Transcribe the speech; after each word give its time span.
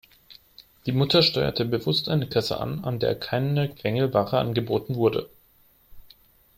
Die 0.87 0.93
Mutter 0.93 1.21
steuerte 1.21 1.63
bewusst 1.63 2.09
eine 2.09 2.27
Kasse 2.27 2.59
an, 2.59 2.83
an 2.85 2.97
der 2.97 3.13
keine 3.13 3.69
Quengelware 3.69 4.39
angeboten 4.39 4.95
wurde. 4.95 5.29